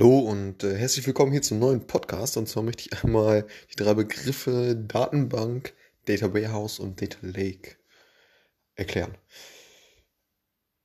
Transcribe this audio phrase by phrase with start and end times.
[0.00, 2.38] Hallo und äh, herzlich willkommen hier zum neuen Podcast.
[2.38, 5.74] Und zwar möchte ich einmal die drei Begriffe Datenbank,
[6.06, 7.76] Data Warehouse und Data Lake
[8.76, 9.14] erklären.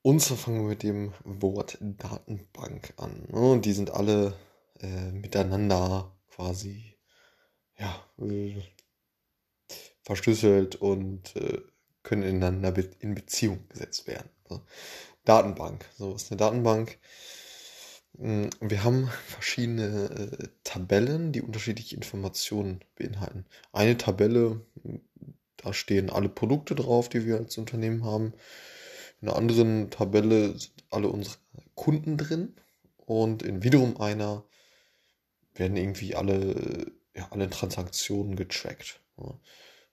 [0.00, 3.26] Und zwar fangen wir mit dem Wort Datenbank an.
[3.28, 3.38] Ne?
[3.38, 4.32] Und die sind alle
[4.80, 6.96] äh, miteinander quasi
[7.76, 8.62] ja, äh,
[10.04, 11.60] verschlüsselt und äh,
[12.02, 14.30] können ineinander in Beziehung gesetzt werden.
[14.48, 14.62] So.
[15.26, 15.84] Datenbank.
[15.98, 16.98] So was ist eine Datenbank?
[18.14, 23.46] Wir haben verschiedene äh, Tabellen, die unterschiedliche Informationen beinhalten.
[23.72, 24.60] Eine Tabelle,
[25.56, 28.34] da stehen alle Produkte drauf, die wir als Unternehmen haben.
[29.20, 31.36] In einer anderen Tabelle sind alle unsere
[31.74, 32.54] Kunden drin.
[32.96, 34.44] Und in wiederum einer
[35.54, 39.00] werden irgendwie alle, ja, alle Transaktionen getrackt.
[39.18, 39.38] Ja.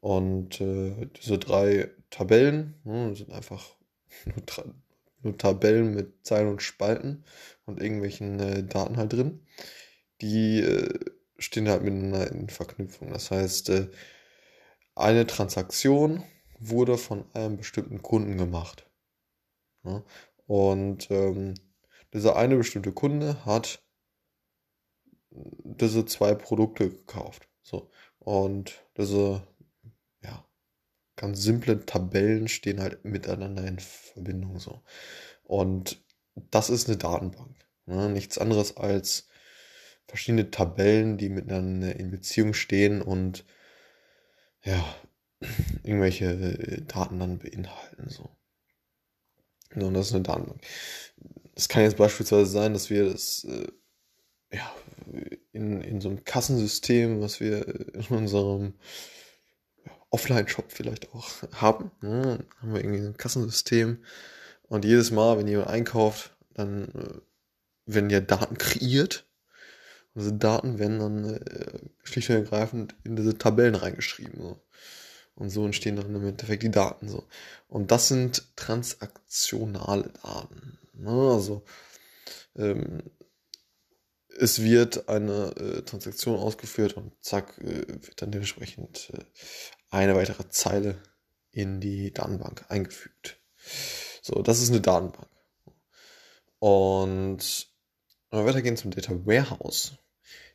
[0.00, 3.76] Und äh, diese drei Tabellen ne, sind einfach
[4.24, 4.44] nur
[5.22, 7.24] nur Tabellen mit Zeilen und Spalten
[7.66, 9.46] und irgendwelchen äh, Daten halt drin.
[10.20, 10.98] Die äh,
[11.38, 13.12] stehen halt miteinander in Verknüpfung.
[13.12, 13.88] Das heißt, äh,
[14.94, 16.22] eine Transaktion
[16.58, 18.88] wurde von einem bestimmten Kunden gemacht.
[19.84, 20.04] Ja?
[20.46, 21.54] Und ähm,
[22.12, 23.82] dieser eine bestimmte Kunde hat
[25.30, 27.48] diese zwei Produkte gekauft.
[27.62, 27.90] So.
[28.18, 29.46] Und diese
[31.20, 34.82] ganz simple Tabellen stehen halt miteinander in Verbindung so.
[35.44, 36.02] Und
[36.34, 37.56] das ist eine Datenbank.
[37.84, 38.08] Ne?
[38.08, 39.28] Nichts anderes als
[40.06, 43.44] verschiedene Tabellen, die miteinander in Beziehung stehen und
[44.64, 44.82] ja,
[45.82, 48.08] irgendwelche Daten dann beinhalten.
[48.08, 48.30] So.
[49.74, 50.62] Und das ist eine Datenbank.
[51.54, 53.66] Es kann jetzt beispielsweise sein, dass wir das äh,
[54.52, 54.74] ja,
[55.52, 58.74] in, in so einem Kassensystem, was wir in unserem
[60.10, 61.90] Offline-Shop vielleicht auch haben.
[62.00, 62.44] Ne?
[62.60, 64.04] Haben wir irgendwie ein Kassensystem.
[64.68, 69.26] Und jedes Mal, wenn jemand einkauft, dann äh, werden ja Daten kreiert.
[70.14, 74.40] Und diese Daten werden dann äh, schlicht und ergreifend in diese Tabellen reingeschrieben.
[74.40, 74.60] So.
[75.34, 77.08] Und so entstehen dann im Endeffekt die Daten.
[77.08, 77.24] So.
[77.68, 80.78] Und das sind transaktionale Daten.
[80.94, 81.10] Ne?
[81.10, 81.64] Also
[82.56, 83.02] ähm,
[84.38, 89.24] es wird eine äh, Transaktion ausgeführt und zack, äh, wird dann dementsprechend äh,
[89.90, 91.00] eine weitere Zeile
[91.52, 93.38] in die Datenbank eingefügt.
[94.22, 95.28] So, das ist eine Datenbank.
[96.58, 97.68] Und
[98.30, 99.94] wenn wir weitergehen zum Data Warehouse,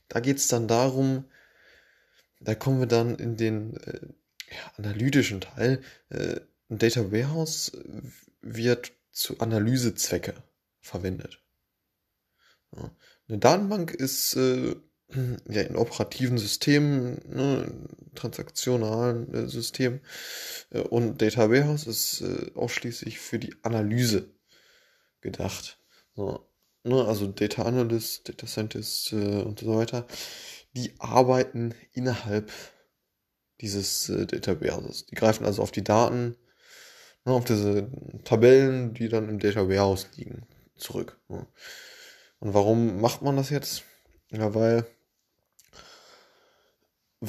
[0.07, 1.25] da geht es dann darum,
[2.39, 4.07] da kommen wir dann in den äh,
[4.77, 5.81] analytischen Teil.
[6.09, 7.71] Äh, ein Data Warehouse
[8.41, 10.35] wird zu Analysezwecke
[10.79, 11.41] verwendet.
[12.75, 12.91] Ja.
[13.27, 14.75] Eine Datenbank ist äh,
[15.49, 17.71] ja, in operativen Systemen, ne,
[18.15, 20.01] transaktionalen äh, Systemen.
[20.71, 24.33] Äh, und Data Warehouse ist äh, ausschließlich für die Analyse
[25.21, 25.79] gedacht.
[26.15, 26.47] So,
[26.83, 30.07] ne, also Data Analyst, Data Scientist äh, und so weiter,
[30.75, 32.51] die arbeiten innerhalb
[33.61, 35.05] dieses äh, Data Warehouses.
[35.05, 36.35] Die greifen also auf die Daten,
[37.25, 37.89] ne, auf diese
[38.23, 41.19] Tabellen, die dann im Data Warehouse liegen, zurück.
[41.27, 41.45] Ne.
[42.39, 43.83] Und warum macht man das jetzt?
[44.31, 44.85] Ja, weil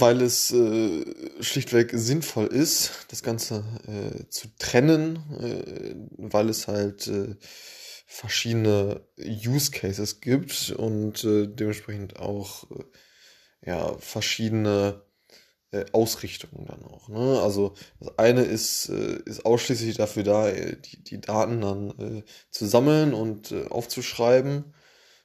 [0.00, 1.04] weil es äh,
[1.40, 7.36] schlichtweg sinnvoll ist, das Ganze äh, zu trennen, äh, weil es halt äh,
[8.06, 12.84] verschiedene Use Cases gibt und äh, dementsprechend auch äh,
[13.66, 15.02] ja verschiedene
[15.92, 17.08] Ausrichtungen dann auch.
[17.08, 17.42] Ne?
[17.42, 23.52] Also das eine ist, ist ausschließlich dafür da, die, die Daten dann zu sammeln und
[23.68, 24.72] aufzuschreiben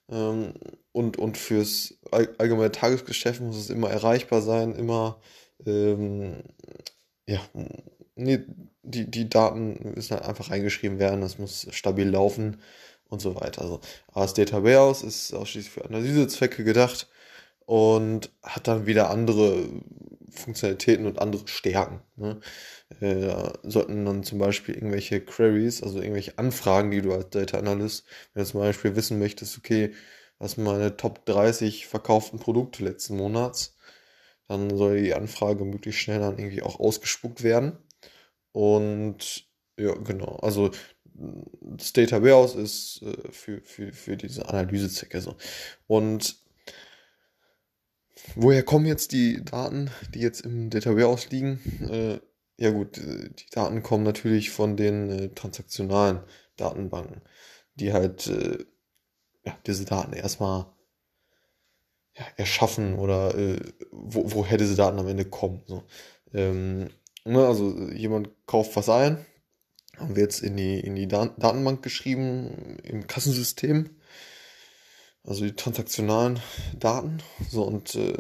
[0.10, 0.54] ähm,
[0.92, 5.20] und, und fürs allgemeine Tagesgeschäft muss es immer erreichbar sein, immer,
[5.66, 6.44] ähm,
[7.26, 7.40] ja,
[8.16, 8.40] nee,
[8.84, 12.62] die, die Daten müssen halt einfach reingeschrieben werden, das muss stabil laufen
[13.10, 13.62] und so weiter.
[13.62, 13.82] Also,
[14.14, 17.08] das Data Warehouse ist ausschließlich für Analysezwecke gedacht
[17.66, 19.68] und hat dann wieder andere
[20.32, 22.02] Funktionalitäten und andere Stärken.
[22.16, 22.40] Ne?
[23.00, 28.06] Äh, sollten dann zum Beispiel irgendwelche Queries, also irgendwelche Anfragen, die du als Data Analyst,
[28.34, 29.94] wenn du zum Beispiel wissen möchtest, okay,
[30.42, 33.78] was meine Top 30 verkauften Produkte letzten Monats,
[34.48, 37.78] dann soll die Anfrage möglichst schnell dann irgendwie auch ausgespuckt werden.
[38.52, 39.48] Und
[39.78, 40.72] ja, genau, also
[41.62, 45.36] das Data Warehouse ist äh, für, für, für diese Analysezwecke so.
[45.86, 46.38] Und
[48.36, 51.60] woher kommen jetzt die Daten, die jetzt im Data Warehouse liegen?
[51.88, 52.20] Äh,
[52.58, 56.22] ja gut, äh, die Daten kommen natürlich von den äh, transaktionalen
[56.58, 57.22] Datenbanken,
[57.76, 58.66] die halt äh,
[59.46, 60.66] ja, diese Daten erstmal
[62.18, 63.60] ja, erschaffen oder äh,
[63.92, 65.64] wo, woher diese Daten am Ende kommen.
[65.68, 65.84] So.
[66.34, 66.90] Ähm,
[67.26, 69.26] ne, also jemand kauft was ein,
[69.98, 73.98] haben wir jetzt in die, in die Datenbank geschrieben, im Kassensystem.
[75.24, 76.40] also die transaktionalen
[76.78, 77.22] Daten.
[77.50, 78.18] So, und äh,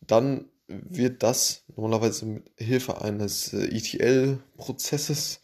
[0.00, 5.40] dann wird das normalerweise mit Hilfe eines äh, ETL-Prozesses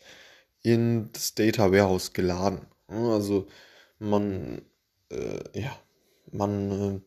[0.62, 2.66] in das Data Warehouse geladen.
[2.88, 3.48] Also
[3.98, 4.62] man,
[5.12, 5.76] äh, ja,
[6.30, 7.02] man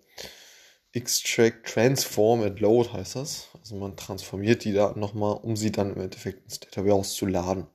[0.93, 3.49] äh, extract, transform and load heißt das.
[3.59, 7.25] Also man transformiert die Daten nochmal, um sie dann im Endeffekt ins Data Warehouse zu
[7.25, 7.67] laden.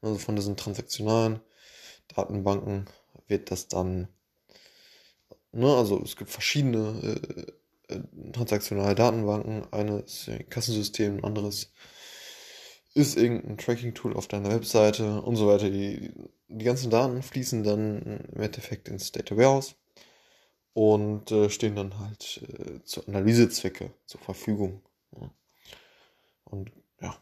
[0.00, 1.40] Also von diesen transaktionalen
[2.14, 2.86] Datenbanken
[3.26, 4.08] wird das dann,
[5.52, 7.18] ne, also es gibt verschiedene
[7.88, 8.00] äh, äh
[8.32, 9.66] transaktionale Datenbanken.
[9.72, 11.72] Eine ist ein Kassensystem, ein anderes ist
[13.16, 15.70] irgendein Tracking-Tool auf deiner Webseite und so weiter.
[15.70, 16.12] Die,
[16.48, 19.76] die ganzen Daten fließen dann im Endeffekt ins Data Warehouse
[20.72, 24.82] und äh, stehen dann halt äh, zu Analysezwecke zur Verfügung.
[25.20, 25.30] Ja.
[26.44, 27.16] Und ja,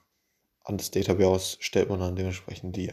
[0.64, 2.92] an das Data Warehouse stellt man dann dementsprechend die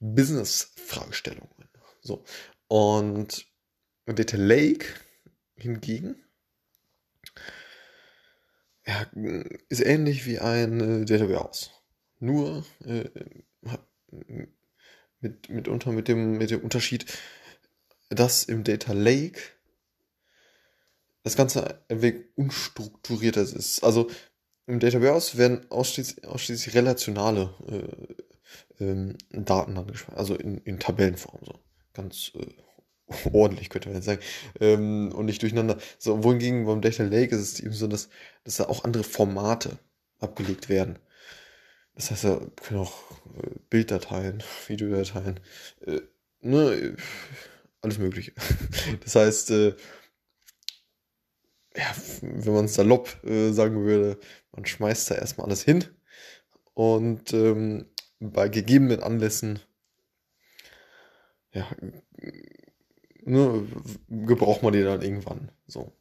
[0.00, 1.68] Business-Fragestellungen.
[2.00, 2.24] So.
[2.68, 3.46] Und
[4.06, 4.86] Data Lake
[5.56, 6.22] hingegen
[8.86, 9.06] ja,
[9.68, 11.70] ist ähnlich wie ein äh, Data Warehouse.
[12.20, 13.08] Nur äh,
[15.20, 17.06] mit, mitunter mit dem, mit dem Unterschied,
[18.10, 19.40] dass im Data Lake
[21.24, 23.82] das Ganze ein wenig unstrukturierter ist.
[23.82, 24.08] Also
[24.66, 31.40] im Data Warehouse werden ausschließlich, ausschließlich relationale äh, ähm, Daten angesprochen, also in, in Tabellenform.
[31.44, 31.58] So.
[31.94, 32.46] Ganz äh,
[33.32, 34.20] ordentlich, könnte man jetzt sagen,
[34.60, 35.78] ähm, und nicht durcheinander.
[35.98, 38.08] So, wohingegen beim Data Lake ist es eben so, dass,
[38.44, 39.78] dass da auch andere Formate
[40.18, 40.98] abgelegt werden.
[41.94, 43.10] Das heißt, da können auch
[43.42, 45.40] äh, Bilddateien, Videodateien,
[45.86, 46.00] äh,
[46.40, 46.96] ne,
[47.80, 48.32] alles Mögliche.
[49.04, 49.74] Das heißt, äh,
[51.76, 54.18] ja, wenn man es salopp äh, sagen würde,
[54.52, 55.84] man schmeißt da erstmal alles hin
[56.74, 57.86] und ähm,
[58.18, 59.60] bei gegebenen Anlässen
[61.52, 61.66] ja,
[63.26, 63.66] ne,
[64.08, 65.50] gebraucht man die dann irgendwann.
[65.66, 65.92] So.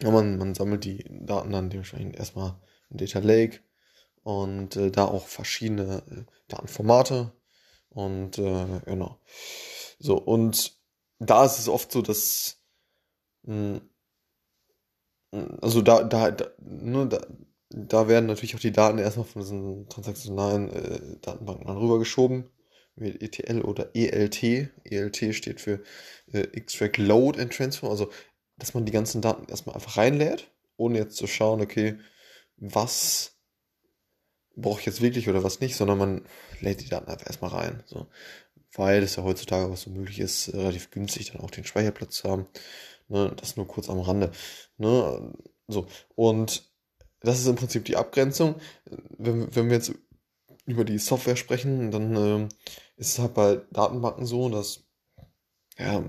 [0.00, 2.60] Ja, man, man sammelt die Daten dann dementsprechend erstmal
[2.90, 3.60] in Data Lake
[4.22, 7.32] und äh, da auch verschiedene äh, Datenformate
[7.88, 9.18] und äh, genau.
[9.98, 10.76] So, und
[11.18, 12.58] da ist es oft so, dass
[13.44, 13.80] mh,
[15.32, 17.26] hm, also da, da, da, ne, da,
[17.70, 22.50] da werden natürlich auch die Daten erstmal von diesen transaktionalen äh, Datenbanken dann rübergeschoben
[22.98, 24.42] ETL oder ELT.
[24.84, 25.82] ELT steht für
[26.32, 28.10] äh, Extract Load and Transfer, also
[28.58, 31.98] dass man die ganzen Daten erstmal einfach reinlädt, ohne jetzt zu schauen, okay,
[32.56, 33.36] was
[34.56, 36.24] brauche ich jetzt wirklich oder was nicht, sondern man
[36.60, 37.82] lädt die Daten einfach erstmal rein.
[37.86, 38.06] So.
[38.72, 42.30] Weil es ja heutzutage, was so möglich ist, relativ günstig dann auch den Speicherplatz zu
[42.30, 42.46] haben.
[43.08, 44.32] Ne, das nur kurz am Rande.
[44.78, 45.32] Ne,
[45.68, 45.86] so.
[46.14, 46.64] Und
[47.20, 48.56] das ist im Prinzip die Abgrenzung.
[49.18, 49.92] Wenn, wenn wir jetzt
[50.64, 52.48] über die Software sprechen, dann äh,
[52.96, 54.84] ist halt bei Datenbanken so, dass
[55.78, 56.02] ja,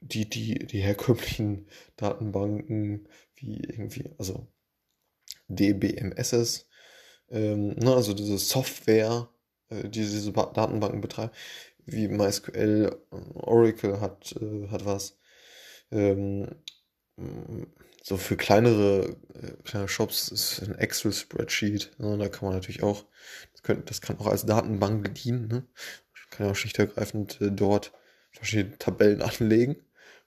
[0.00, 4.46] die, die, die herkömmlichen Datenbanken wie irgendwie, also
[5.48, 6.66] DBMSs,
[7.30, 9.28] ähm, ne, also diese Software,
[9.68, 11.34] äh, die diese Datenbanken betreibt,
[11.84, 13.00] wie MySQL,
[13.34, 15.18] Oracle hat, äh, hat was.
[15.90, 16.56] Ähm,
[18.08, 19.16] so für kleinere,
[19.72, 21.98] äh, Shops ist ein Excel-Spreadsheet.
[21.98, 23.04] Ne, da kann man natürlich auch,
[23.52, 25.48] das, könnt, das kann auch als Datenbank dienen.
[25.48, 25.66] Ne?
[26.30, 27.92] Kann ja auch schlicht ergreifend äh, dort
[28.30, 29.84] verschiedene Tabellen anlegen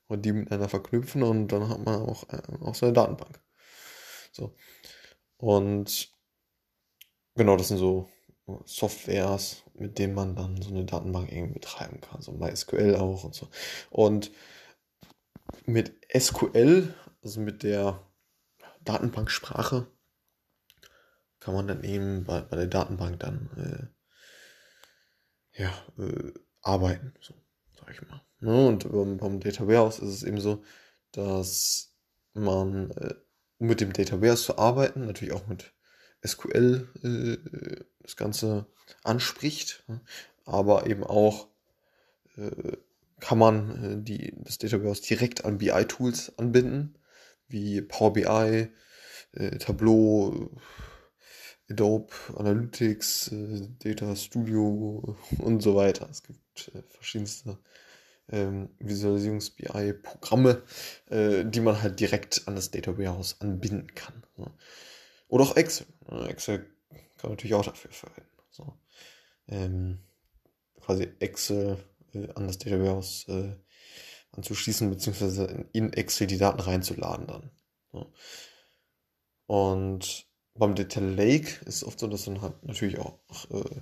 [0.07, 3.39] und die miteinander verknüpfen und dann hat man auch, äh, auch so eine Datenbank.
[4.33, 4.53] So.
[5.37, 6.11] Und
[7.35, 8.09] genau, das sind so
[8.65, 12.21] Softwares, mit denen man dann so eine Datenbank irgendwie betreiben kann.
[12.21, 13.47] So MySQL auch und so.
[13.89, 14.31] Und
[15.65, 18.05] mit SQL, also mit der
[18.83, 19.87] Datenbanksprache,
[21.39, 23.91] kann man dann eben bei, bei der Datenbank dann
[25.55, 27.33] äh, ja, äh, arbeiten, so
[27.79, 28.21] sag ich mal.
[28.39, 28.67] Ne?
[28.67, 30.63] Und beim, beim Data Warehouse ist es eben so,
[31.11, 31.93] dass
[32.33, 33.15] man, äh,
[33.57, 35.73] mit dem Data Warehouse zu arbeiten, natürlich auch mit
[36.25, 38.67] SQL äh, das Ganze
[39.03, 40.01] anspricht, ne?
[40.45, 41.47] aber eben auch
[42.37, 42.77] äh,
[43.19, 46.97] kann man äh, die, das Data Warehouse direkt an BI-Tools anbinden,
[47.49, 48.69] wie Power BI,
[49.33, 50.51] äh, Tableau,
[51.69, 56.07] Adobe Analytics, äh, Data Studio und so weiter.
[56.09, 57.59] Es gibt äh, verschiedenste
[58.31, 60.63] ähm, Visualisierungs-BI-Programme,
[61.09, 64.23] äh, die man halt direkt an das Data Warehouse anbinden kann.
[64.37, 64.51] So.
[65.27, 65.87] Oder auch Excel.
[66.27, 68.29] Excel kann man natürlich auch dafür verwenden.
[68.49, 68.73] So.
[69.47, 69.99] Ähm,
[70.79, 71.77] quasi Excel
[72.13, 73.55] äh, an das Data Warehouse äh,
[74.31, 77.51] anzuschließen, beziehungsweise in Excel die Daten reinzuladen dann.
[77.91, 78.13] So.
[79.47, 83.19] Und beim Data Lake ist es oft so, dass dann halt natürlich auch
[83.49, 83.81] äh,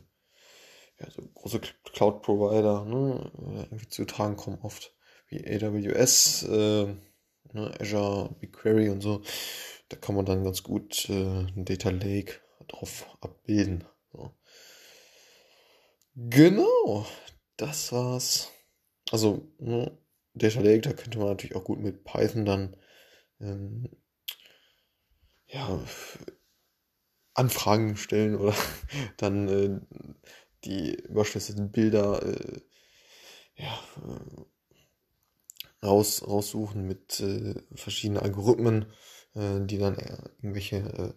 [0.99, 4.95] ja, so große Cloud-Provider ne, irgendwie zu tragen kommen oft,
[5.27, 6.85] wie AWS, äh,
[7.53, 9.21] ne, Azure, BigQuery und so.
[9.89, 13.83] Da kann man dann ganz gut äh, ein Data Lake drauf abbilden.
[14.11, 14.31] So.
[16.15, 17.05] Genau,
[17.57, 18.51] das war's.
[19.11, 19.97] Also, ne,
[20.37, 22.75] Data Lake, da könnte man natürlich auch gut mit Python dann
[23.39, 23.89] ähm,
[25.47, 25.79] ja,
[27.33, 28.55] Anfragen stellen oder
[29.17, 29.79] dann äh,
[30.63, 32.61] die überschlüsselten Bilder äh,
[33.55, 38.87] ja, äh, raus, raussuchen mit äh, verschiedenen Algorithmen,
[39.35, 39.97] äh, die dann
[40.41, 41.13] irgendwelche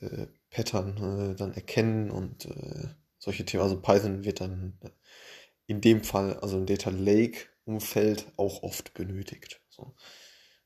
[0.00, 2.48] äh, Pattern dann erkennen und
[3.18, 3.62] solche Themen.
[3.62, 4.80] Also Python wird dann
[5.66, 9.60] in dem Fall, also im Data Lake Umfeld auch oft benötigt.
[9.68, 9.94] So.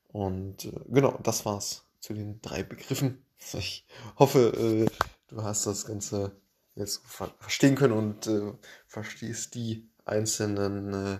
[0.07, 3.21] Und genau, das war's zu den drei Begriffen.
[3.53, 3.85] Ich
[4.17, 4.87] hoffe,
[5.27, 6.31] du hast das Ganze
[6.75, 8.53] jetzt verstehen können und äh,
[8.87, 11.19] verstehst die einzelnen äh,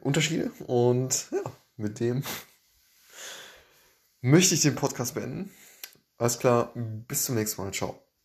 [0.00, 0.50] Unterschiede.
[0.66, 1.42] Und ja,
[1.76, 2.24] mit dem
[4.20, 5.50] möchte ich den Podcast beenden.
[6.18, 7.72] Alles klar, bis zum nächsten Mal.
[7.72, 8.02] Ciao.